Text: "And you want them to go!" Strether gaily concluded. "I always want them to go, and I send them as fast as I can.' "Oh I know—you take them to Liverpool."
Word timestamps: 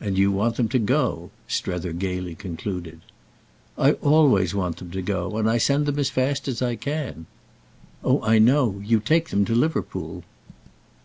"And 0.00 0.18
you 0.18 0.32
want 0.32 0.56
them 0.56 0.66
to 0.70 0.80
go!" 0.80 1.30
Strether 1.46 1.92
gaily 1.92 2.34
concluded. 2.34 3.02
"I 3.78 3.92
always 3.92 4.52
want 4.52 4.78
them 4.78 4.90
to 4.90 5.00
go, 5.00 5.36
and 5.36 5.48
I 5.48 5.58
send 5.58 5.86
them 5.86 5.96
as 6.00 6.10
fast 6.10 6.48
as 6.48 6.60
I 6.60 6.74
can.' 6.74 7.26
"Oh 8.02 8.20
I 8.24 8.40
know—you 8.40 8.98
take 8.98 9.28
them 9.30 9.44
to 9.44 9.54
Liverpool." 9.54 10.24